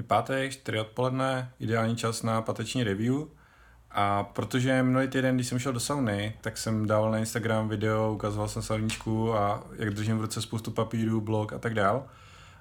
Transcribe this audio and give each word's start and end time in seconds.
Je 0.00 0.04
pátek, 0.04 0.52
4 0.52 0.80
odpoledne, 0.80 1.52
ideální 1.58 1.96
čas 1.96 2.22
na 2.22 2.42
pateční 2.42 2.84
review. 2.84 3.14
A 3.90 4.24
protože 4.24 4.82
minulý 4.82 5.08
týden, 5.08 5.34
když 5.34 5.46
jsem 5.46 5.58
šel 5.58 5.72
do 5.72 5.80
sauny, 5.80 6.34
tak 6.40 6.58
jsem 6.58 6.86
dával 6.86 7.10
na 7.10 7.18
Instagram 7.18 7.68
video, 7.68 8.12
ukazoval 8.12 8.48
jsem 8.48 8.62
salníčku 8.62 9.34
a 9.34 9.64
jak 9.76 9.94
držím 9.94 10.18
v 10.18 10.20
ruce 10.20 10.42
spoustu 10.42 10.70
papírů, 10.70 11.20
blok 11.20 11.52
a 11.52 11.58
tak 11.58 11.74
dál. 11.74 12.04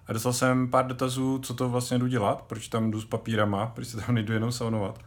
A 0.07 0.13
dostal 0.13 0.33
jsem 0.33 0.67
pár 0.67 0.87
dotazů, 0.87 1.39
co 1.39 1.53
to 1.53 1.69
vlastně 1.69 1.97
jdu 1.97 2.07
dělat, 2.07 2.41
proč 2.41 2.67
tam 2.67 2.91
jdu 2.91 3.01
s 3.01 3.05
papírama, 3.05 3.65
proč 3.65 3.87
se 3.87 3.97
tam 3.97 4.15
nejdu 4.15 4.33
jenom 4.33 4.51
saunovat. 4.51 4.99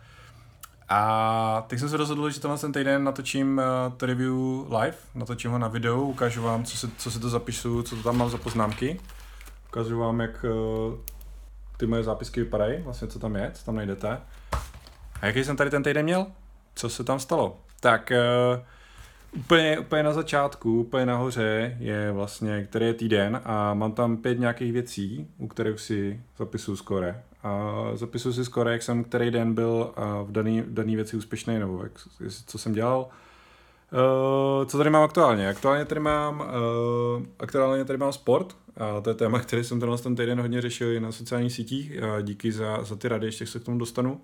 A 0.88 1.64
teď 1.66 1.78
jsem 1.78 1.88
se 1.88 1.96
rozhodl, 1.96 2.30
že 2.30 2.40
tenhle 2.40 2.58
ten 2.58 2.72
týden 2.72 3.04
natočím 3.04 3.58
uh, 3.58 3.92
to 3.96 4.06
review 4.06 4.34
live, 4.80 4.96
natočím 5.14 5.50
ho 5.50 5.58
na 5.58 5.68
videu, 5.68 6.02
ukážu 6.02 6.42
vám, 6.42 6.64
co 6.64 6.76
si, 6.76 6.88
co 6.98 7.10
si 7.10 7.20
to 7.20 7.28
zapisu, 7.28 7.82
co 7.82 7.96
to 7.96 8.02
tam 8.02 8.16
mám 8.16 8.30
za 8.30 8.38
poznámky. 8.38 9.00
Ukážu 9.68 9.98
vám, 9.98 10.20
jak 10.20 10.44
uh, 10.44 10.94
ty 11.82 11.86
moje 11.86 12.02
zápisky 12.02 12.40
vypadají, 12.40 12.82
vlastně 12.82 13.08
co 13.08 13.18
tam 13.18 13.36
je, 13.36 13.50
co 13.54 13.64
tam 13.64 13.76
najdete. 13.76 14.18
A 15.20 15.26
jaký 15.26 15.44
jsem 15.44 15.56
tady 15.56 15.70
ten 15.70 15.82
týden 15.82 16.04
měl? 16.04 16.26
Co 16.74 16.88
se 16.88 17.04
tam 17.04 17.20
stalo? 17.20 17.60
Tak 17.80 18.12
uh, 18.54 19.40
úplně, 19.40 19.78
úplně 19.78 20.02
na 20.02 20.12
začátku, 20.12 20.80
úplně 20.80 21.06
nahoře 21.06 21.76
je 21.80 22.12
vlastně, 22.12 22.64
který 22.64 22.86
je 22.86 22.94
týden 22.94 23.40
a 23.44 23.74
mám 23.74 23.92
tam 23.92 24.16
pět 24.16 24.38
nějakých 24.38 24.72
věcí, 24.72 25.28
u 25.38 25.48
kterých 25.48 25.80
si 25.80 26.20
zapisuju 26.38 26.76
skore. 26.76 27.22
A 27.42 27.72
zapisuju 27.94 28.34
si 28.34 28.44
skore, 28.44 28.72
jak 28.72 28.82
jsem 28.82 29.04
který 29.04 29.30
den 29.30 29.54
byl 29.54 29.94
v 30.24 30.32
daný, 30.32 30.64
daný 30.66 30.96
věci 30.96 31.16
úspěšný, 31.16 31.58
nebo 31.58 31.82
jak, 31.82 31.92
co 32.46 32.58
jsem 32.58 32.72
dělal. 32.72 33.08
Uh, 33.92 34.66
co 34.66 34.78
tady 34.78 34.90
mám 34.90 35.02
aktuálně? 35.02 35.48
Aktuálně 35.48 35.84
tady 35.84 36.00
mám, 36.00 36.40
uh, 36.40 37.22
aktuálně 37.38 37.84
tady 37.84 37.98
mám 37.98 38.12
sport, 38.12 38.56
a 38.76 39.00
to 39.00 39.10
je 39.10 39.14
téma, 39.14 39.38
který 39.38 39.64
jsem 39.64 39.80
tenhle 39.80 39.98
ten 39.98 40.16
týden 40.16 40.40
hodně 40.40 40.60
řešil 40.60 40.92
i 40.92 41.00
na 41.00 41.12
sociálních 41.12 41.52
sítích. 41.52 42.02
A 42.02 42.20
díky 42.20 42.52
za, 42.52 42.84
za 42.84 42.96
ty 42.96 43.08
rady, 43.08 43.26
ještě 43.26 43.46
se 43.46 43.58
k 43.58 43.64
tomu 43.64 43.78
dostanu. 43.78 44.20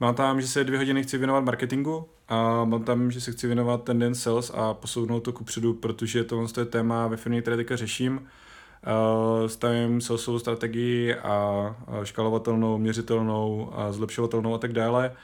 Mám 0.00 0.14
tam, 0.14 0.40
že 0.40 0.48
se 0.48 0.64
dvě 0.64 0.78
hodiny 0.78 1.02
chci 1.02 1.18
věnovat 1.18 1.44
marketingu 1.44 2.08
a 2.28 2.64
mám 2.64 2.84
tam, 2.84 3.10
že 3.10 3.20
se 3.20 3.32
chci 3.32 3.46
věnovat 3.46 3.84
ten 3.84 4.14
sales 4.14 4.52
a 4.54 4.74
posunout 4.74 5.20
to 5.20 5.32
kupředu, 5.32 5.74
protože 5.74 6.24
tohle 6.24 6.48
je 6.58 6.64
téma 6.64 7.06
ve 7.06 7.16
firmě, 7.16 7.42
které 7.42 7.56
teďka 7.56 7.76
řeším. 7.76 8.16
Uh, 8.20 9.46
stavím 9.48 10.00
salesovou 10.00 10.38
strategii 10.38 11.14
a 11.14 11.76
škalovatelnou, 12.02 12.78
měřitelnou 12.78 13.72
a 13.74 13.92
zlepšovatelnou 13.92 14.54
a 14.54 14.58
tak 14.58 14.72
dále. 14.72 15.10
Uh, 15.10 15.16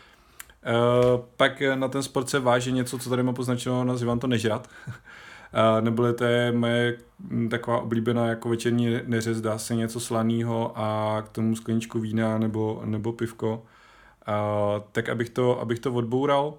pak 1.36 1.62
na 1.74 1.88
ten 1.88 2.02
sport 2.02 2.28
se 2.28 2.40
váží 2.40 2.72
něco, 2.72 2.98
co 2.98 3.10
tady 3.10 3.22
mám 3.22 3.34
poznačeno, 3.34 3.84
nazývám 3.84 4.18
to 4.18 4.26
nežrat. 4.26 4.68
nebo 5.80 6.12
to 6.12 6.24
je 6.24 6.52
moje 6.52 6.98
taková 7.50 7.80
oblíbená 7.80 8.26
jako 8.26 8.48
večerní 8.48 9.00
neřez, 9.06 9.40
dá 9.40 9.58
se 9.58 9.74
něco 9.74 10.00
slaného 10.00 10.72
a 10.78 11.22
k 11.22 11.28
tomu 11.28 11.56
skleničku 11.56 12.00
vína 12.00 12.38
nebo, 12.38 12.82
nebo 12.84 13.12
pivko. 13.12 13.62
Uh, 14.28 14.82
tak 14.92 15.08
abych 15.08 15.30
to, 15.30 15.60
abych 15.60 15.78
to 15.78 15.92
odboural 15.92 16.54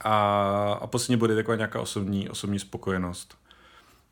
a, 0.00 0.78
a 0.80 0.86
posledně 0.86 1.16
bude 1.16 1.34
taková 1.34 1.56
nějaká 1.56 1.80
osobní, 1.80 2.28
osobní 2.28 2.58
spokojenost. 2.58 3.38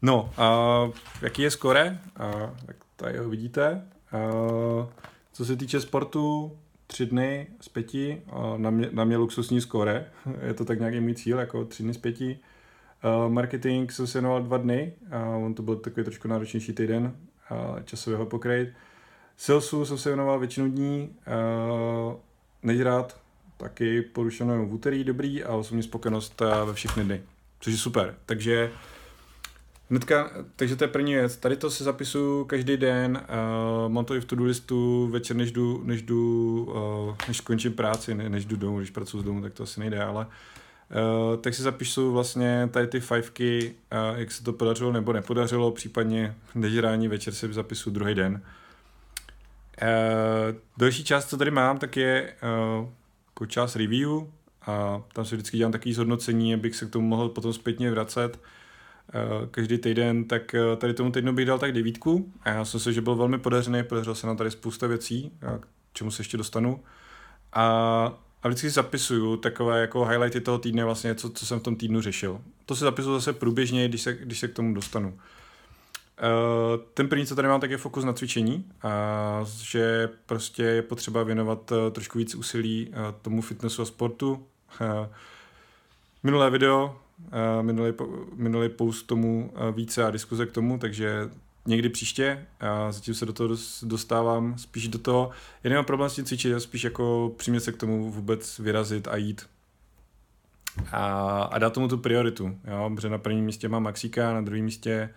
No, 0.02 0.30
uh, 0.38 0.94
jaký 1.22 1.42
je 1.42 1.50
skore? 1.50 1.98
Uh, 2.20 2.50
tak 2.66 2.76
tady 2.96 3.18
ho 3.18 3.28
vidíte. 3.28 3.82
Uh, 4.12 4.86
co 5.32 5.44
se 5.44 5.56
týče 5.56 5.80
sportu, 5.80 6.58
tři 6.86 7.06
dny 7.06 7.46
z 7.60 7.68
pěti, 7.68 8.22
na, 8.56 8.70
mě, 8.70 8.88
na 8.92 9.04
mě 9.04 9.16
luxusní 9.16 9.60
skore, 9.60 10.06
je 10.46 10.54
to 10.54 10.64
tak 10.64 10.78
nějaký 10.78 11.00
můj 11.00 11.14
cíl, 11.14 11.38
jako 11.38 11.64
tři 11.64 11.82
dny 11.82 11.94
z 11.94 11.98
pěti. 11.98 12.38
Uh, 13.04 13.32
marketing 13.32 13.92
jsem 13.92 14.06
se 14.06 14.18
věnoval 14.18 14.42
dva 14.42 14.56
dny, 14.56 14.92
on 15.44 15.54
to 15.54 15.62
byl 15.62 15.76
takový 15.76 16.04
trošku 16.04 16.28
náročnější 16.28 16.72
týden, 16.72 17.16
uh, 17.50 17.80
časově 17.84 18.18
ho 18.18 18.26
pokrýt. 18.26 18.68
Salesu 19.36 19.84
jsem 19.84 19.98
se 19.98 20.08
věnoval 20.08 20.38
většinu 20.38 20.70
dní, 20.70 21.16
uh, 21.26 22.14
nejrád 22.62 23.20
taky 23.56 24.02
porušeno 24.02 24.66
v 24.66 24.74
úterý 24.74 25.04
dobrý 25.04 25.44
a 25.44 25.52
osobní 25.52 25.82
spokojenost 25.82 26.40
uh, 26.40 26.68
ve 26.68 26.74
všechny 26.74 27.04
dny, 27.04 27.22
což 27.60 27.72
je 27.72 27.78
super. 27.78 28.14
Takže 28.26 28.70
Hnedka, 29.90 30.30
takže 30.56 30.76
to 30.76 30.84
je 30.84 30.88
první 30.88 31.14
věc. 31.14 31.36
Tady 31.36 31.56
to 31.56 31.70
si 31.70 31.84
zapisuju 31.84 32.44
každý 32.44 32.76
den, 32.76 33.20
uh, 33.22 33.92
mám 33.92 34.04
to 34.04 34.14
i 34.14 34.20
v 34.20 34.24
to-do 34.24 34.44
listu 34.44 35.08
večer, 35.12 35.36
než 35.36 35.52
jdu, 35.52 35.82
než, 35.84 36.02
jdu, 36.02 36.64
uh, 37.08 37.16
než 37.28 37.36
skončím 37.36 37.72
práci, 37.72 38.14
ne, 38.14 38.28
než 38.28 38.44
jdu 38.44 38.56
domů, 38.56 38.78
když 38.78 38.90
pracuji 38.90 39.20
z 39.20 39.24
domu, 39.24 39.42
tak 39.42 39.52
to 39.52 39.62
asi 39.62 39.80
nejde, 39.80 40.02
ale 40.02 40.26
uh, 40.26 41.40
tak 41.40 41.54
si 41.54 41.62
zapíšu 41.62 42.12
vlastně 42.12 42.68
tady 42.72 42.86
ty 42.86 43.00
fivky, 43.00 43.74
uh, 43.92 44.18
jak 44.18 44.32
se 44.32 44.44
to 44.44 44.52
podařilo 44.52 44.92
nebo 44.92 45.12
nepodařilo, 45.12 45.70
případně 45.70 46.34
nežrání 46.54 47.08
večer 47.08 47.34
si 47.34 47.52
zapisu 47.52 47.90
druhý 47.90 48.14
den. 48.14 48.42
Uh, 49.82 50.56
další 50.76 51.04
část, 51.04 51.28
co 51.28 51.36
tady 51.36 51.50
mám, 51.50 51.78
tak 51.78 51.96
je 51.96 52.34
uh, 52.42 52.88
jako 53.28 53.46
část 53.46 53.76
review 53.76 54.10
a 54.66 55.02
tam 55.12 55.24
si 55.24 55.36
vždycky 55.36 55.56
dělám 55.56 55.72
takový 55.72 55.94
zhodnocení, 55.94 56.54
abych 56.54 56.76
se 56.76 56.86
k 56.86 56.90
tomu 56.90 57.08
mohl 57.08 57.28
potom 57.28 57.52
zpětně 57.52 57.90
vracet 57.90 58.36
uh, 58.36 58.42
každý 59.50 59.78
týden, 59.78 60.24
tak 60.24 60.54
uh, 60.54 60.76
tady 60.76 60.94
tomu 60.94 61.10
týdnu 61.12 61.32
bych 61.32 61.46
dal 61.46 61.58
tak 61.58 61.72
devítku 61.72 62.32
a 62.42 62.50
já 62.50 62.64
jsem 62.64 62.80
si, 62.80 62.92
že 62.92 63.00
byl 63.00 63.16
velmi 63.16 63.38
podařený, 63.38 63.82
podařilo 63.82 64.14
se 64.14 64.26
nám 64.26 64.36
tady 64.36 64.50
spousta 64.50 64.86
věcí, 64.86 65.32
k 65.60 65.66
čemu 65.92 66.10
se 66.10 66.20
ještě 66.20 66.36
dostanu. 66.36 66.84
A 67.52 68.18
a 68.42 68.48
vždycky 68.48 68.70
zapisuju 68.70 69.36
takové 69.36 69.80
jako 69.80 70.04
highlighty 70.04 70.40
toho 70.40 70.58
týdne, 70.58 70.84
vlastně 70.84 71.14
co, 71.14 71.30
co 71.30 71.46
jsem 71.46 71.60
v 71.60 71.62
tom 71.62 71.76
týdnu 71.76 72.00
řešil. 72.00 72.40
To 72.66 72.76
si 72.76 72.80
zapisuju 72.84 73.14
zase 73.14 73.32
průběžně, 73.32 73.88
když 73.88 74.02
se, 74.02 74.14
když 74.14 74.38
se 74.38 74.48
k 74.48 74.54
tomu 74.54 74.74
dostanu. 74.74 75.18
Ten 76.94 77.08
první, 77.08 77.26
co 77.26 77.34
tady 77.34 77.48
mám, 77.48 77.60
tak 77.60 77.70
je 77.70 77.76
fokus 77.76 78.04
na 78.04 78.12
cvičení, 78.12 78.64
a 78.82 79.44
že 79.62 80.08
prostě 80.26 80.62
je 80.62 80.82
potřeba 80.82 81.22
věnovat 81.22 81.72
trošku 81.92 82.18
víc 82.18 82.34
úsilí 82.34 82.94
tomu 83.22 83.42
fitnessu 83.42 83.82
a 83.82 83.84
sportu. 83.84 84.46
Minulé 86.22 86.50
video, 86.50 87.00
minulý, 87.62 87.92
minulý 88.34 88.68
post 88.68 89.02
tomu 89.02 89.52
uh, 89.54 89.74
více 89.74 90.04
a 90.04 90.10
diskuze 90.10 90.46
k 90.46 90.52
tomu, 90.52 90.78
takže 90.78 91.30
někdy 91.66 91.88
příště. 91.88 92.46
A 92.60 92.92
zatím 92.92 93.14
se 93.14 93.26
do 93.26 93.32
toho 93.32 93.56
dostávám 93.82 94.58
spíš 94.58 94.88
do 94.88 94.98
toho, 94.98 95.30
já 95.64 95.70
nemám 95.70 95.84
problém 95.84 96.10
s 96.10 96.14
tím 96.14 96.24
cvičit, 96.24 96.60
spíš 96.62 96.84
jako 96.84 97.34
přimět 97.36 97.62
se 97.62 97.72
k 97.72 97.76
tomu 97.76 98.10
vůbec 98.10 98.58
vyrazit 98.58 99.08
a 99.08 99.16
jít. 99.16 99.46
A, 100.92 101.42
a 101.42 101.58
dát 101.58 101.72
tomu 101.72 101.88
tu 101.88 101.98
prioritu, 101.98 102.58
jo, 102.64 102.90
protože 102.94 103.08
na 103.08 103.18
prvním 103.18 103.44
místě 103.44 103.68
mám 103.68 103.82
Maxíka, 103.82 104.32
na 104.32 104.40
druhém 104.40 104.64
místě 104.64 105.10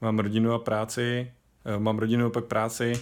mám 0.00 0.18
rodinu 0.18 0.52
a 0.52 0.58
práci, 0.58 1.32
eh, 1.64 1.78
mám 1.78 1.98
rodinu 1.98 2.26
a 2.26 2.30
pak 2.30 2.44
práci 2.44 2.92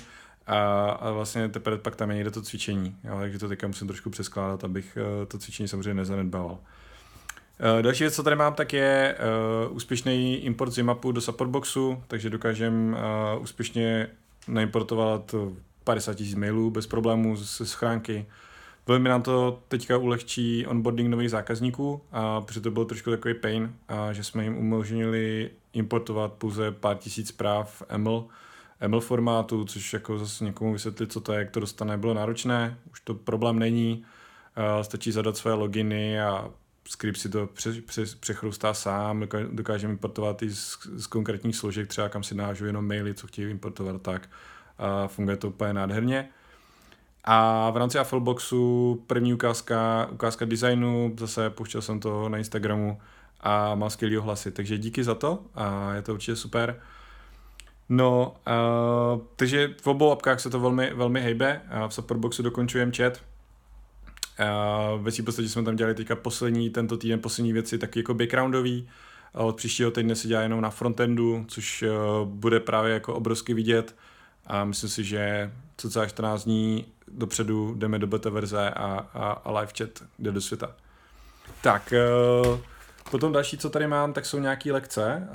a, 0.46 0.90
a 0.90 1.10
vlastně 1.10 1.48
teprve 1.48 1.78
pak 1.78 1.96
tam 1.96 2.10
je 2.10 2.16
někde 2.16 2.30
to 2.30 2.42
cvičení, 2.42 2.96
jo, 3.04 3.18
takže 3.20 3.38
to 3.38 3.48
teďka 3.48 3.66
musím 3.66 3.86
trošku 3.86 4.10
přeskládat, 4.10 4.64
abych 4.64 4.98
eh, 5.00 5.26
to 5.26 5.38
cvičení 5.38 5.68
samozřejmě 5.68 5.94
nezanedbával. 5.94 6.58
Uh, 7.60 7.82
další 7.82 8.04
věc, 8.04 8.14
co 8.14 8.22
tady 8.22 8.36
mám, 8.36 8.54
tak 8.54 8.72
je 8.72 9.16
uh, 9.68 9.76
úspěšný 9.76 10.36
import 10.36 10.72
z 10.72 10.82
mapu 10.82 11.12
do 11.12 11.20
supportboxu, 11.20 12.02
takže 12.08 12.30
dokážem 12.30 12.96
uh, 13.36 13.42
úspěšně 13.42 14.08
naimportovat 14.48 15.34
50 15.84 16.20
000 16.20 16.32
mailů 16.36 16.70
bez 16.70 16.86
problémů 16.86 17.36
ze 17.36 17.66
schránky. 17.66 18.26
Velmi 18.86 19.08
nám 19.08 19.22
to 19.22 19.58
teďka 19.68 19.96
ulehčí 19.96 20.66
onboarding 20.66 21.10
nových 21.10 21.30
zákazníků, 21.30 22.00
a 22.12 22.40
protože 22.40 22.60
to 22.60 22.70
byl 22.70 22.84
trošku 22.84 23.10
takový 23.10 23.34
pain, 23.34 23.74
a 23.88 24.12
že 24.12 24.24
jsme 24.24 24.44
jim 24.44 24.56
umožnili 24.56 25.50
importovat 25.72 26.32
pouze 26.32 26.70
pár 26.70 26.96
tisíc 26.96 27.28
zpráv 27.28 27.82
ML, 27.96 28.24
ML 28.86 29.00
formátu, 29.00 29.64
což 29.64 29.92
jako 29.92 30.18
zase 30.18 30.44
někomu 30.44 30.72
vysvětlit, 30.72 31.12
co 31.12 31.20
to 31.20 31.32
je, 31.32 31.38
jak 31.38 31.50
to 31.50 31.60
dostane, 31.60 31.96
bylo 31.96 32.14
náročné, 32.14 32.78
už 32.92 33.00
to 33.00 33.14
problém 33.14 33.58
není, 33.58 34.04
stačí 34.82 35.12
zadat 35.12 35.36
své 35.36 35.52
loginy 35.52 36.20
a 36.20 36.50
skript 36.88 37.18
si 37.18 37.28
to 37.28 37.46
pře, 37.46 37.82
pře, 37.82 38.04
přechrustá 38.20 38.74
sám, 38.74 39.24
dokáže 39.52 39.86
importovat 39.86 40.42
i 40.42 40.50
z, 40.50 40.78
z 40.96 41.06
konkrétních 41.06 41.56
složek, 41.56 41.88
třeba 41.88 42.08
kam 42.08 42.22
si 42.22 42.34
nážu 42.34 42.66
jenom 42.66 42.88
maily, 42.88 43.14
co 43.14 43.26
chtějí 43.26 43.50
importovat, 43.50 44.02
tak 44.02 44.28
a 44.78 45.06
funguje 45.08 45.36
to 45.36 45.48
úplně 45.48 45.72
nádherně. 45.72 46.28
A 47.24 47.70
v 47.70 47.76
rámci 47.76 47.98
Affleboxu 47.98 49.02
první 49.06 49.34
ukázka, 49.34 50.08
ukázka 50.12 50.44
designu, 50.44 51.16
zase 51.18 51.50
pouštěl 51.50 51.82
jsem 51.82 52.00
to 52.00 52.28
na 52.28 52.38
Instagramu 52.38 53.00
a 53.40 53.74
má 53.74 53.90
skvělý 53.90 54.18
ohlasy, 54.18 54.50
takže 54.50 54.78
díky 54.78 55.04
za 55.04 55.14
to 55.14 55.38
a 55.54 55.94
je 55.94 56.02
to 56.02 56.14
určitě 56.14 56.36
super. 56.36 56.80
No, 57.88 58.36
uh, 59.14 59.22
takže 59.36 59.74
v 59.82 59.86
obou 59.86 60.10
apkách 60.10 60.40
se 60.40 60.50
to 60.50 60.60
velmi, 60.60 60.94
velmi 60.94 61.20
hejbe. 61.20 61.62
V 61.88 61.94
Supportboxu 61.94 62.42
dokončujeme 62.42 62.92
chat, 62.96 63.20
Uh, 64.40 65.02
ve 65.02 65.22
podstatě 65.22 65.48
jsme 65.48 65.62
tam 65.62 65.76
dělali 65.76 65.94
teďka 65.94 66.16
poslední, 66.16 66.70
tento 66.70 66.96
týden 66.96 67.20
poslední 67.20 67.52
věci, 67.52 67.78
taky 67.78 67.98
jako 67.98 68.14
backgroundový. 68.14 68.88
A 69.34 69.42
od 69.42 69.56
příštího 69.56 69.90
týdne 69.90 70.14
se 70.14 70.28
dělá 70.28 70.42
jenom 70.42 70.60
na 70.60 70.70
frontendu, 70.70 71.44
což 71.48 71.82
uh, 71.82 72.28
bude 72.28 72.60
právě 72.60 72.92
jako 72.92 73.14
obrovsky 73.14 73.54
vidět. 73.54 73.96
A 74.46 74.64
myslím 74.64 74.90
si, 74.90 75.04
že 75.04 75.52
cca 75.76 76.06
14 76.06 76.44
dní 76.44 76.86
dopředu 77.08 77.74
jdeme 77.74 77.98
do 77.98 78.06
beta 78.06 78.30
verze 78.30 78.70
a, 78.70 79.06
a, 79.14 79.30
a 79.30 79.60
live 79.60 79.72
chat 79.78 79.90
jde 80.18 80.32
do 80.32 80.40
světa. 80.40 80.76
Tak, 81.62 81.94
uh, 82.46 82.58
potom 83.10 83.32
další, 83.32 83.58
co 83.58 83.70
tady 83.70 83.86
mám, 83.86 84.12
tak 84.12 84.26
jsou 84.26 84.38
nějaké 84.38 84.72
lekce. 84.72 85.28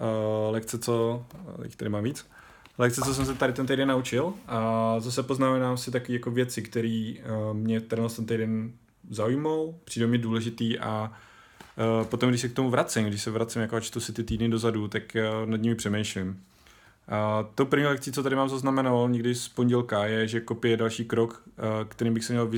Uh, 0.47 0.53
lekce, 0.53 0.79
co, 0.79 1.25
jich 1.63 1.75
tady 1.75 1.89
mám 1.89 2.03
víc. 2.03 2.27
lekce, 2.77 3.01
co 3.01 3.13
jsem 3.13 3.25
se 3.25 3.35
tady 3.35 3.53
ten 3.53 3.67
týden 3.67 3.87
naučil 3.87 4.33
a 4.47 4.95
zase 4.99 5.23
poznamenám 5.23 5.77
si 5.77 5.91
taky 5.91 6.13
jako 6.13 6.31
věci, 6.31 6.61
které 6.61 7.13
mě 7.53 7.81
tenhle 7.81 8.09
ten 8.09 8.25
týden 8.25 8.71
zaujmou, 9.09 9.79
přijdou 9.83 10.07
mi 10.07 10.17
důležitý 10.17 10.79
a 10.79 11.11
uh, 12.01 12.07
potom, 12.07 12.29
když 12.29 12.41
se 12.41 12.49
k 12.49 12.53
tomu 12.53 12.69
vracím, 12.69 13.05
když 13.05 13.21
se 13.21 13.31
vracím 13.31 13.61
jako 13.61 13.75
a 13.75 13.79
čtu 13.79 13.99
si 13.99 14.13
ty 14.13 14.23
týdny 14.23 14.49
dozadu, 14.49 14.87
tak 14.87 15.03
uh, 15.15 15.49
nad 15.49 15.61
nimi 15.61 15.75
přemýšlím. 15.75 16.43
A 17.11 17.45
to 17.55 17.65
první 17.65 17.85
lekcí, 17.85 18.11
co 18.11 18.23
tady 18.23 18.35
mám 18.35 18.49
zaznamenal 18.49 19.09
někdy 19.09 19.35
z 19.35 19.49
pondělka, 19.49 20.05
je, 20.05 20.27
že 20.27 20.39
kopie 20.39 20.73
je 20.73 20.77
další 20.77 21.05
krok, 21.05 21.43
kterým 21.87 22.13
bych 22.13 22.25
se 22.25 22.33
měl 22.33 22.51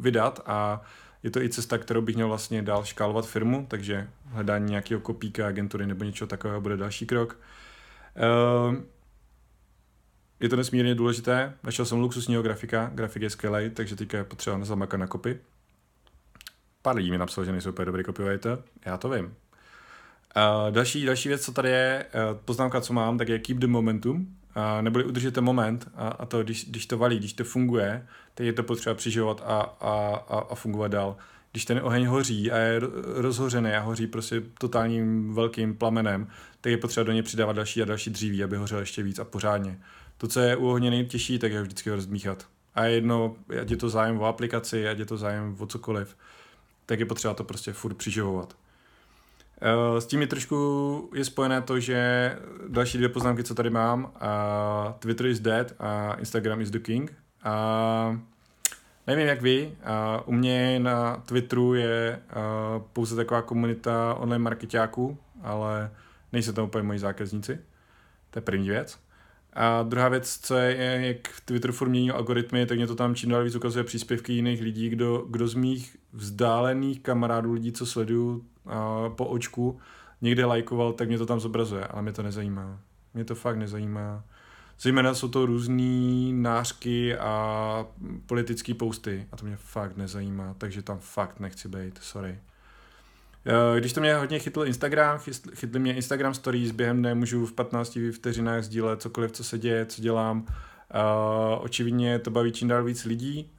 vydat 0.00 0.40
a 0.46 0.82
je 1.22 1.30
to 1.30 1.42
i 1.42 1.48
cesta, 1.48 1.78
kterou 1.78 2.02
bych 2.02 2.14
měl 2.14 2.28
vlastně 2.28 2.62
dál 2.62 2.84
škálovat 2.84 3.26
firmu, 3.26 3.66
takže 3.70 4.08
hledání 4.24 4.70
nějakého 4.70 5.00
kopíka, 5.00 5.46
agentury 5.46 5.86
nebo 5.86 6.04
něčeho 6.04 6.28
takového 6.28 6.60
bude 6.60 6.76
další 6.76 7.06
krok. 7.06 7.40
Je 10.40 10.48
to 10.48 10.56
nesmírně 10.56 10.94
důležité. 10.94 11.54
Našel 11.62 11.84
jsem 11.84 11.98
luxusního 11.98 12.42
grafika, 12.42 12.90
grafik 12.94 13.22
je 13.22 13.30
skvělý, 13.30 13.70
takže 13.70 13.96
teďka 13.96 14.18
je 14.18 14.24
potřeba 14.24 14.64
zamakat 14.64 15.00
na 15.00 15.06
kopy. 15.06 15.38
Pár 16.82 16.96
lidí 16.96 17.10
mi 17.10 17.18
napsal, 17.18 17.44
že 17.44 17.52
nejsou 17.52 17.70
úplně 17.70 17.86
dobrý 17.86 18.04
copywriter, 18.04 18.58
já 18.86 18.96
to 18.96 19.08
vím. 19.08 19.24
Uh, 19.24 20.70
další, 20.70 21.04
další 21.04 21.28
věc, 21.28 21.44
co 21.44 21.52
tady 21.52 21.68
je, 21.68 22.06
uh, 22.14 22.38
poznámka, 22.44 22.80
co 22.80 22.92
mám, 22.92 23.18
tak 23.18 23.28
je 23.28 23.38
keep 23.38 23.58
the 23.58 23.66
momentum, 23.66 24.36
uh, 24.56 24.82
neboli 24.82 25.04
udržet 25.04 25.34
ten 25.34 25.44
moment 25.44 25.88
a, 25.94 26.08
a 26.08 26.26
to, 26.26 26.42
když, 26.42 26.70
když 26.70 26.86
to 26.86 26.98
valí, 26.98 27.18
když 27.18 27.32
to 27.32 27.44
funguje, 27.44 28.06
tak 28.34 28.46
je 28.46 28.52
to 28.52 28.62
potřeba 28.62 28.94
přižovat 28.94 29.42
a, 29.44 29.60
a, 29.60 30.24
a, 30.28 30.38
a 30.38 30.54
fungovat 30.54 30.88
dál. 30.88 31.16
Když 31.52 31.64
ten 31.64 31.80
oheň 31.82 32.06
hoří 32.06 32.50
a 32.50 32.56
je 32.56 32.80
rozhořený 33.14 33.70
a 33.70 33.80
hoří 33.80 34.06
prostě 34.06 34.42
totálním 34.58 35.34
velkým 35.34 35.76
plamenem, 35.76 36.28
tak 36.60 36.70
je 36.70 36.76
potřeba 36.78 37.04
do 37.04 37.12
něj 37.12 37.22
přidávat 37.22 37.56
další 37.56 37.82
a 37.82 37.84
další 37.84 38.10
dříví, 38.10 38.44
aby 38.44 38.56
hořel 38.56 38.78
ještě 38.78 39.02
víc 39.02 39.18
a 39.18 39.24
pořádně. 39.24 39.78
To, 40.18 40.28
co 40.28 40.40
je 40.40 40.56
u 40.56 40.68
ohně 40.68 40.90
nejtěžší, 40.90 41.38
tak 41.38 41.52
je 41.52 41.62
vždycky 41.62 41.90
rozmíchat. 41.90 42.46
A 42.74 42.84
jedno, 42.84 43.36
ať 43.60 43.70
je 43.70 43.76
to 43.76 43.88
zájem 43.88 44.20
o 44.20 44.24
aplikaci, 44.24 44.88
ať 44.88 44.98
je 44.98 45.06
to 45.06 45.16
zájem 45.16 45.56
o 45.58 45.66
cokoliv, 45.66 46.16
tak 46.88 47.00
je 47.00 47.06
potřeba 47.06 47.34
to 47.34 47.44
prostě 47.44 47.72
furt 47.72 47.94
přiživovat. 47.94 48.56
Eh, 49.60 50.00
s 50.00 50.06
tím 50.06 50.20
je 50.20 50.26
trošku 50.26 51.10
je 51.14 51.24
spojené 51.24 51.62
to, 51.62 51.80
že 51.80 52.36
další 52.68 52.98
dvě 52.98 53.08
poznámky, 53.08 53.44
co 53.44 53.54
tady 53.54 53.70
mám, 53.70 54.12
Twitter 54.98 55.26
is 55.26 55.40
dead 55.40 55.72
a 55.78 56.14
Instagram 56.14 56.60
is 56.60 56.70
the 56.70 56.78
king. 56.78 57.14
A 57.44 58.20
nevím 59.06 59.26
jak 59.26 59.42
vy, 59.42 59.66
uh, 59.66 60.28
u 60.28 60.32
mě 60.32 60.80
na 60.80 61.16
Twitteru 61.16 61.74
je 61.74 62.20
uh, 62.76 62.82
pouze 62.92 63.16
taková 63.16 63.42
komunita 63.42 64.14
online 64.14 64.42
marketáků, 64.44 65.18
ale 65.42 65.90
nejsou 66.32 66.52
tam 66.52 66.64
úplně 66.64 66.82
moji 66.82 66.98
zákazníci. 66.98 67.60
To 68.30 68.38
je 68.38 68.42
první 68.42 68.68
věc. 68.68 68.98
A 69.52 69.82
druhá 69.82 70.08
věc, 70.08 70.38
co 70.42 70.54
je, 70.54 70.76
jak 71.06 71.40
Twitter 71.44 71.72
furt 71.72 71.88
mění 71.88 72.10
algoritmy, 72.10 72.66
tak 72.66 72.78
mě 72.78 72.86
to 72.86 72.94
tam 72.94 73.14
čím 73.14 73.30
dál 73.30 73.44
víc 73.44 73.54
ukazuje 73.54 73.84
příspěvky 73.84 74.32
jiných 74.32 74.62
lidí, 74.62 74.88
kdo, 74.88 75.26
kdo 75.28 75.48
z 75.48 75.54
mých 75.54 75.96
vzdálených 76.12 77.00
kamarádů, 77.00 77.52
lidí, 77.52 77.72
co 77.72 77.86
sleduju 77.86 78.44
a, 78.66 79.08
po 79.08 79.26
očku, 79.26 79.78
někde 80.20 80.44
lajkoval, 80.44 80.92
tak 80.92 81.08
mě 81.08 81.18
to 81.18 81.26
tam 81.26 81.40
zobrazuje, 81.40 81.84
ale 81.84 82.02
mě 82.02 82.12
to 82.12 82.22
nezajímá. 82.22 82.80
Mě 83.14 83.24
to 83.24 83.34
fakt 83.34 83.56
nezajímá. 83.56 84.24
Zejména 84.80 85.14
jsou 85.14 85.28
to 85.28 85.46
různé 85.46 86.32
nářky 86.32 87.16
a 87.16 87.86
politické 88.26 88.74
posty 88.74 89.26
a 89.32 89.36
to 89.36 89.46
mě 89.46 89.56
fakt 89.56 89.96
nezajímá, 89.96 90.54
takže 90.58 90.82
tam 90.82 90.98
fakt 90.98 91.40
nechci 91.40 91.68
být, 91.68 91.98
sorry. 92.02 92.38
Eh, 93.46 93.80
když 93.80 93.92
to 93.92 94.00
mě 94.00 94.14
hodně 94.14 94.38
chytl 94.38 94.64
Instagram, 94.64 95.18
chytli 95.54 95.80
mě 95.80 95.94
Instagram 95.94 96.34
stories, 96.34 96.70
během 96.70 96.98
dne 96.98 97.14
můžu 97.14 97.46
v 97.46 97.52
15 97.52 97.98
vteřinách 98.12 98.62
sdílet 98.62 99.02
cokoliv, 99.02 99.32
co 99.32 99.44
se 99.44 99.58
děje, 99.58 99.86
co 99.86 100.02
dělám. 100.02 100.46
Uh, 100.94 101.64
očividně 101.64 102.18
to 102.18 102.30
baví 102.30 102.52
čím 102.52 102.68
dál 102.68 102.84
víc 102.84 103.04
lidí. 103.04 103.50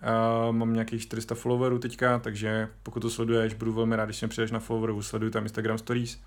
Uh, 0.47 0.55
mám 0.55 0.73
nějakých 0.73 1.01
400 1.01 1.35
followerů 1.35 1.79
teďka, 1.79 2.19
takže 2.19 2.67
pokud 2.83 2.99
to 2.99 3.09
sleduješ, 3.09 3.53
budu 3.53 3.73
velmi 3.73 3.95
rád, 3.95 4.05
když 4.05 4.21
mě 4.21 4.27
přijdeš 4.27 4.51
na 4.51 4.59
followeru, 4.59 5.01
sleduj 5.01 5.31
tam 5.31 5.43
Instagram 5.43 5.77
stories. 5.77 6.21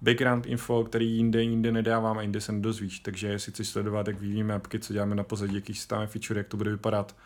Background 0.00 0.46
info, 0.46 0.84
který 0.84 1.16
jinde, 1.16 1.42
jinde 1.42 1.72
nedávám 1.72 2.18
a 2.18 2.22
jinde 2.22 2.40
se 2.40 2.52
nedozvíš. 2.52 2.98
Takže 2.98 3.28
jestli 3.28 3.52
chceš 3.52 3.68
sledovat, 3.68 4.06
jak 4.06 4.20
vyvíjíme 4.20 4.54
apky, 4.54 4.78
co 4.78 4.92
děláme 4.92 5.14
na 5.14 5.24
pozadí, 5.24 5.54
jaký 5.54 5.74
stáme 5.74 6.06
feature, 6.06 6.40
jak 6.40 6.48
to 6.48 6.56
bude 6.56 6.70
vypadat. 6.70 7.16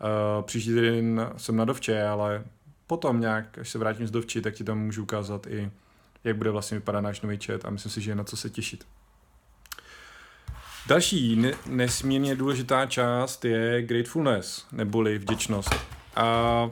Uh, 0.00 0.44
příští 0.44 0.70
týden 0.70 1.30
jsem 1.36 1.56
na 1.56 1.64
dovče, 1.64 2.02
ale 2.02 2.44
potom 2.90 3.20
nějak, 3.20 3.58
až 3.58 3.70
se 3.70 3.78
vrátím 3.78 4.06
z 4.06 4.10
dovči, 4.10 4.40
tak 4.42 4.54
ti 4.54 4.64
tam 4.64 4.78
můžu 4.78 5.02
ukázat 5.02 5.46
i, 5.46 5.70
jak 6.24 6.36
bude 6.36 6.50
vlastně 6.50 6.78
vypadat 6.78 7.00
náš 7.00 7.20
nový 7.20 7.38
chat 7.46 7.64
a 7.64 7.70
myslím 7.70 7.92
si, 7.92 8.00
že 8.00 8.10
je 8.10 8.14
na 8.14 8.24
co 8.24 8.36
se 8.36 8.50
těšit. 8.50 8.86
Další 10.86 11.36
ne- 11.36 11.52
nesmírně 11.66 12.36
důležitá 12.36 12.86
část 12.86 13.44
je 13.44 13.82
gratefulness, 13.82 14.66
neboli 14.72 15.18
vděčnost. 15.18 15.74
A 16.16 16.70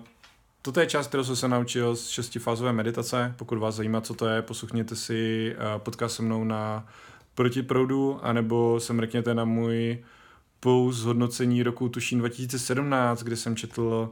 toto 0.62 0.80
je 0.80 0.86
část, 0.86 1.06
kterou 1.06 1.24
jsem 1.24 1.36
se 1.36 1.48
naučil 1.48 1.96
z 1.96 2.08
šestifázové 2.08 2.72
meditace. 2.72 3.34
Pokud 3.36 3.58
vás 3.58 3.74
zajímá, 3.74 4.00
co 4.00 4.14
to 4.14 4.26
je, 4.26 4.42
poslouchněte 4.42 4.96
si 4.96 5.54
eh, 5.54 5.78
podcast 5.78 6.16
se 6.16 6.22
mnou 6.22 6.44
na 6.44 6.86
Protiproudu, 7.34 8.18
anebo 8.22 8.80
se 8.80 8.92
mrkněte 8.92 9.34
na 9.34 9.44
můj 9.44 10.04
post 10.60 10.96
zhodnocení 10.96 11.62
roku 11.62 11.88
tuším 11.88 12.18
2017, 12.18 13.22
kde 13.22 13.36
jsem 13.36 13.56
četl 13.56 14.10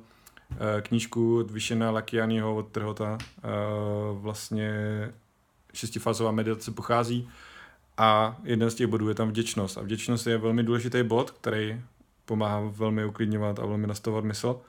knížku 0.80 1.38
od 1.38 1.50
Vyšena 1.50 1.90
Lakianiho 1.90 2.56
od 2.56 2.68
Trhota. 2.68 3.18
Eh, 3.20 3.40
vlastně 4.12 4.72
šestifázová 5.74 6.30
meditace 6.30 6.70
pochází 6.70 7.28
a 7.96 8.36
jeden 8.44 8.70
z 8.70 8.74
těch 8.74 8.86
bodů 8.86 9.08
je 9.08 9.14
tam 9.14 9.28
vděčnost. 9.28 9.78
A 9.78 9.80
vděčnost 9.80 10.26
je 10.26 10.38
velmi 10.38 10.62
důležitý 10.62 11.02
bod, 11.02 11.30
který 11.30 11.80
pomáhá 12.24 12.60
velmi 12.60 13.04
uklidňovat 13.04 13.58
a 13.58 13.66
velmi 13.66 13.86
nastavovat 13.86 14.24
mysl. 14.24 14.60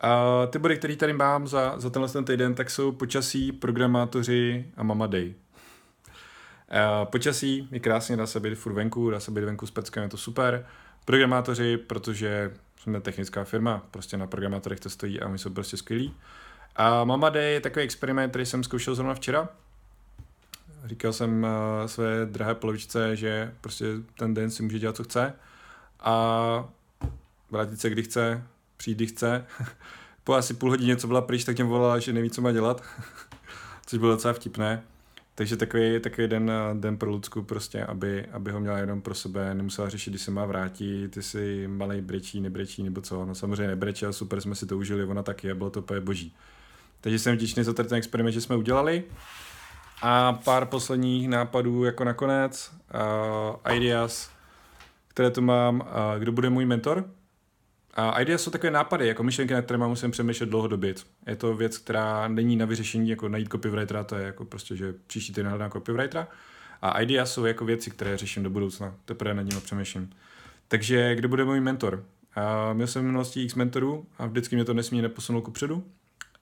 A 0.00 0.46
ty 0.46 0.58
body, 0.58 0.76
které 0.76 0.96
tady 0.96 1.12
mám 1.12 1.46
za, 1.46 1.74
za 1.78 1.90
tenhle 1.90 2.08
ten 2.08 2.24
týden, 2.24 2.54
tak 2.54 2.70
jsou 2.70 2.92
počasí, 2.92 3.52
programátoři 3.52 4.66
a 4.76 4.82
Mama 4.82 5.06
Day. 5.06 5.34
A 6.68 7.04
počasí 7.04 7.68
je 7.72 7.80
krásně, 7.80 8.16
dá 8.16 8.26
se 8.26 8.40
být 8.40 8.54
furt 8.54 8.72
venku, 8.72 9.10
dá 9.10 9.20
se 9.20 9.30
být 9.30 9.44
venku 9.44 9.66
s 9.66 9.70
peckem, 9.70 10.02
je 10.02 10.08
to 10.08 10.16
super. 10.16 10.66
Programátoři, 11.08 11.76
protože 11.76 12.52
jsme 12.80 13.00
technická 13.00 13.44
firma, 13.44 13.82
prostě 13.90 14.16
na 14.16 14.26
programátorech 14.26 14.80
to 14.80 14.90
stojí 14.90 15.20
a 15.20 15.28
my 15.28 15.38
jsou 15.38 15.50
prostě 15.50 15.76
skvělí. 15.76 16.14
A 16.76 17.04
Mama 17.04 17.30
Day 17.30 17.52
je 17.52 17.60
takový 17.60 17.84
experiment, 17.84 18.30
který 18.30 18.46
jsem 18.46 18.64
zkoušel 18.64 18.94
zrovna 18.94 19.14
včera. 19.14 19.48
Říkal 20.84 21.12
jsem 21.12 21.42
uh, 21.42 21.86
své 21.86 22.26
drahé 22.26 22.54
polovičce, 22.54 23.16
že 23.16 23.54
prostě 23.60 23.84
ten 24.18 24.34
den 24.34 24.50
si 24.50 24.62
může 24.62 24.78
dělat, 24.78 24.96
co 24.96 25.04
chce 25.04 25.32
a 26.00 26.68
vrátit 27.50 27.80
se, 27.80 27.90
kdy 27.90 28.02
chce, 28.02 28.42
přijít, 28.76 28.94
kdy 28.94 29.06
chce. 29.06 29.46
po 30.24 30.34
asi 30.34 30.54
půl 30.54 30.70
hodině, 30.70 30.96
co 30.96 31.06
byla 31.06 31.20
pryč, 31.20 31.44
tak 31.44 31.56
mě 31.56 31.64
volala, 31.64 31.98
že 31.98 32.12
neví, 32.12 32.30
co 32.30 32.42
má 32.42 32.52
dělat, 32.52 32.82
což 33.86 33.98
bylo 33.98 34.12
docela 34.12 34.34
vtipné. 34.34 34.82
Takže 35.38 35.56
takový, 35.56 36.00
takový 36.00 36.28
den, 36.28 36.52
den 36.74 36.96
pro 36.96 37.10
Lucku 37.10 37.42
prostě, 37.42 37.84
aby, 37.84 38.26
aby 38.26 38.50
ho 38.50 38.60
měla 38.60 38.78
jenom 38.78 39.00
pro 39.00 39.14
sebe, 39.14 39.54
nemusela 39.54 39.88
řešit, 39.88 40.10
kdy 40.10 40.18
se 40.18 40.30
má 40.30 40.46
vrátit, 40.46 41.16
jestli 41.16 41.68
malej 41.68 42.00
brečí, 42.00 42.40
nebrečí 42.40 42.82
nebo 42.82 43.00
co. 43.00 43.24
No 43.24 43.34
samozřejmě 43.34 43.66
nebreče, 43.66 44.06
ale 44.06 44.12
super 44.12 44.40
jsme 44.40 44.54
si 44.54 44.66
to 44.66 44.78
užili, 44.78 45.04
ona 45.04 45.22
taky 45.22 45.50
a 45.50 45.54
bylo 45.54 45.70
to 45.70 45.80
úplně 45.80 46.00
boží. 46.00 46.34
Takže 47.00 47.18
jsem 47.18 47.36
vděčný 47.36 47.64
za 47.64 47.72
ten 47.72 47.94
experiment, 47.94 48.34
že 48.34 48.40
jsme 48.40 48.56
udělali. 48.56 49.04
A 50.02 50.32
pár 50.32 50.66
posledních 50.66 51.28
nápadů 51.28 51.84
jako 51.84 52.04
nakonec, 52.04 52.72
uh, 52.94 53.76
ideas, 53.76 54.30
které 55.08 55.30
tu 55.30 55.42
mám. 55.42 55.80
Uh, 55.80 56.20
kdo 56.20 56.32
bude 56.32 56.50
můj 56.50 56.66
mentor? 56.66 57.04
A 58.00 58.20
idea 58.20 58.38
jsou 58.38 58.50
takové 58.50 58.70
nápady, 58.70 59.06
jako 59.06 59.22
myšlenky, 59.22 59.54
na 59.54 59.62
které 59.62 59.78
mám 59.78 59.90
musím 59.90 60.10
přemýšlet 60.10 60.48
dlouhodobě. 60.48 60.94
Je 61.26 61.36
to 61.36 61.54
věc, 61.56 61.78
která 61.78 62.28
není 62.28 62.56
na 62.56 62.66
vyřešení, 62.66 63.10
jako 63.10 63.28
najít 63.28 63.48
copywritera, 63.52 64.04
to 64.04 64.16
je 64.16 64.24
jako 64.24 64.44
prostě, 64.44 64.76
že 64.76 64.94
příští 65.06 65.32
týden 65.32 65.50
hledám 65.50 65.70
copywritera. 65.70 66.28
A 66.82 67.00
idea 67.00 67.26
jsou 67.26 67.44
jako 67.44 67.64
věci, 67.64 67.90
které 67.90 68.16
řeším 68.16 68.42
do 68.42 68.50
budoucna. 68.50 68.94
Teprve 69.04 69.34
nad 69.34 69.42
nimi 69.42 69.60
přemýšlím. 69.60 70.10
Takže 70.68 71.14
kdo 71.14 71.28
bude 71.28 71.44
můj 71.44 71.60
mentor? 71.60 72.04
A 72.34 72.72
měl 72.72 72.86
jsem 72.86 73.02
v 73.02 73.06
minulosti 73.06 73.42
x 73.42 73.54
mentorů 73.54 74.06
a 74.18 74.26
vždycky 74.26 74.56
mě 74.56 74.64
to 74.64 74.74
nesmírně 74.74 75.02
neposunul 75.02 75.42
ku 75.42 75.50
předu. 75.50 75.84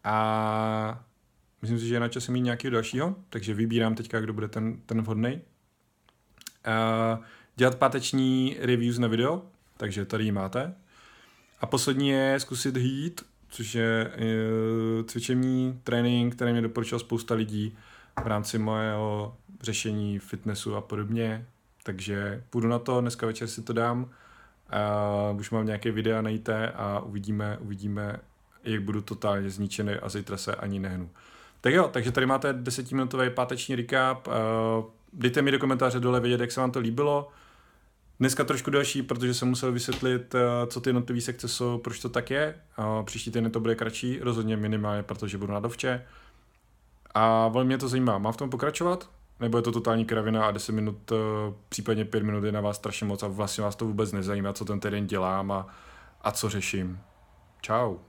A 0.05 1.05
myslím 1.63 1.79
si, 1.79 1.87
že 1.87 1.95
je 1.95 2.01
na 2.01 2.09
čase 2.09 2.33
mít 2.33 2.41
nějakého 2.41 2.73
dalšího, 2.73 3.15
takže 3.31 3.55
vybírám 3.55 3.95
teďka, 3.95 4.21
kdo 4.21 4.33
bude 4.33 4.49
ten, 4.49 4.77
ten 4.87 5.03
vhodný. 5.03 5.41
dělat 7.57 7.75
páteční 7.75 8.57
reviews 8.61 8.99
na 8.99 9.09
video, 9.09 9.43
takže 9.77 10.05
tady 10.05 10.25
ji 10.25 10.33
máte. 10.33 10.75
A 11.61 11.67
poslední 11.67 12.09
je 12.09 12.41
zkusit 12.41 12.77
hít, 12.77 13.23
což 13.49 13.75
je 13.75 14.13
cvičení, 15.07 15.81
trénink, 15.85 16.35
který 16.35 16.53
mě 16.53 16.63
doporučil 16.63 16.99
spousta 16.99 17.35
lidí 17.35 17.77
v 18.25 18.27
rámci 18.27 18.59
mojeho 18.59 19.37
řešení 19.61 20.19
fitnessu 20.19 20.77
a 20.77 20.81
podobně. 20.81 21.47
Takže 21.83 22.43
půjdu 22.51 22.69
na 22.69 22.79
to, 22.79 23.01
dneska 23.01 23.27
večer 23.27 23.49
si 23.49 23.63
to 23.63 23.73
dám. 23.73 24.11
A 24.71 25.31
už 25.39 25.51
mám 25.51 25.67
nějaké 25.67 25.93
videa 25.93 26.23
najité 26.23 26.69
a 26.69 27.01
uvidíme, 27.01 27.59
uvidíme, 27.61 28.21
jak 28.65 28.83
budu 28.83 29.01
totálně 29.01 29.51
zničený 29.51 29.93
a 29.93 30.09
zítra 30.09 30.37
se 30.37 30.55
ani 30.55 30.79
nehnu. 30.79 31.11
Tak 31.61 31.73
jo, 31.73 31.91
takže 31.93 32.13
tady 32.13 32.27
máte 32.27 32.53
desetiminutový 32.53 33.31
páteční 33.31 33.77
recap. 33.77 34.29
Dejte 35.13 35.43
mi 35.43 35.51
do 35.51 35.59
komentáře 35.59 36.01
dole 36.01 36.21
vědět, 36.21 36.41
jak 36.41 36.53
se 36.53 36.61
vám 36.61 36.71
to 36.71 36.81
líbilo 36.81 37.29
Dneska 38.21 38.45
trošku 38.45 38.71
další, 38.71 39.03
protože 39.03 39.35
jsem 39.35 39.49
musel 39.49 39.73
vysvětlit, 39.73 40.35
eh, 40.35 40.67
co 40.67 40.81
ty 40.81 40.89
jednotlivé 40.89 41.21
sekce 41.21 41.49
jsou, 41.49 41.79
proč 41.79 41.99
to 41.99 42.09
tak 42.09 42.31
je. 42.31 42.55
Příští 43.05 43.31
týden 43.31 43.51
to 43.51 43.61
bude 43.61 43.75
kratší, 43.75 44.19
rozhodně 44.21 44.57
minimálně, 44.57 45.03
protože 45.03 45.39
budu 45.39 45.53
na 45.53 45.61
dovče. 45.61 46.07
A 47.15 47.49
velmi 47.49 47.67
mě 47.67 47.79
to 47.79 47.89
zajímá. 47.89 48.19
Mám 48.19 48.33
v 48.33 48.37
tom 48.37 48.51
pokračovat? 48.51 49.11
Nebo 49.41 49.59
je 49.59 49.63
to 49.63 49.73
totální 49.73 50.05
kravina 50.05 50.47
a 50.47 50.51
10 50.51 50.73
minut, 50.73 51.13
eh, 51.13 51.17
případně 51.69 52.05
5 52.05 52.23
minut 52.23 52.45
je 52.45 52.53
na 52.53 52.61
vás 52.61 52.77
strašně 52.77 53.07
moc 53.07 53.23
a 53.23 53.29
vlastně 53.29 53.65
vás 53.65 53.77
to 53.77 53.85
vůbec 53.85 54.13
nezajímá, 54.13 54.53
co 54.53 54.65
ten 54.65 54.81
týden 54.81 55.07
dělám 55.07 55.53
a, 55.53 55.67
a 56.23 56.31
co 56.33 56.49
řeším. 56.49 57.01
Ciao. 57.63 58.06